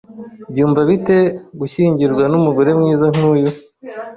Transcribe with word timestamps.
Byumva 0.51 0.81
bite 0.89 1.17
gushyingirwa 1.59 2.23
numugore 2.31 2.69
mwiza 2.79 3.05
nkuyu? 3.13 3.49